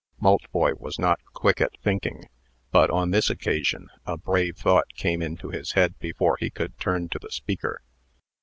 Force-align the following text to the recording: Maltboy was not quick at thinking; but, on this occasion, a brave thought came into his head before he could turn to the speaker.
Maltboy 0.19 0.79
was 0.79 0.97
not 0.97 1.19
quick 1.31 1.61
at 1.61 1.79
thinking; 1.83 2.23
but, 2.71 2.89
on 2.89 3.11
this 3.11 3.29
occasion, 3.29 3.87
a 4.07 4.17
brave 4.17 4.57
thought 4.57 4.87
came 4.95 5.21
into 5.21 5.49
his 5.51 5.73
head 5.73 5.93
before 5.99 6.37
he 6.39 6.49
could 6.49 6.75
turn 6.79 7.07
to 7.09 7.19
the 7.19 7.29
speaker. 7.29 7.83